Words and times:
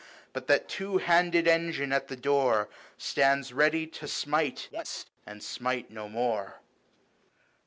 But 0.33 0.47
that 0.47 0.67
two 0.67 0.97
handed 0.97 1.47
engine 1.47 1.93
at 1.93 2.07
the 2.07 2.15
door 2.15 2.69
130 2.95 2.95
Stands 2.97 3.53
ready 3.53 3.85
to 3.85 4.07
smite 4.07 4.67
once, 4.71 5.05
and 5.27 5.43
smite 5.43 5.91
no 5.91 6.09
more." 6.09 6.59